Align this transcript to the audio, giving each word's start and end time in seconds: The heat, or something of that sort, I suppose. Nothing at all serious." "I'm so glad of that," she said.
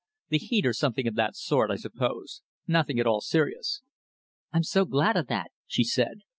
The 0.29 0.39
heat, 0.39 0.65
or 0.65 0.73
something 0.73 1.07
of 1.07 1.13
that 1.13 1.35
sort, 1.35 1.69
I 1.69 1.75
suppose. 1.75 2.41
Nothing 2.67 2.99
at 2.99 3.05
all 3.05 3.21
serious." 3.21 3.83
"I'm 4.51 4.63
so 4.63 4.83
glad 4.83 5.15
of 5.15 5.27
that," 5.27 5.51
she 5.67 5.83
said. 5.83 6.21